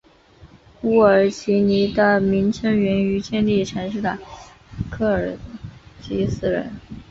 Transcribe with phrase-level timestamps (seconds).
[0.81, 4.17] 乌尔齐尼的名称源于建立城市的
[4.89, 5.37] 科尔
[6.01, 6.71] 基斯人。